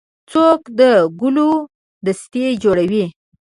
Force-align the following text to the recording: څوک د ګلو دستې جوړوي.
څوک 0.31 0.61
د 0.79 0.81
ګلو 1.19 1.51
دستې 2.05 2.45
جوړوي. 2.63 3.05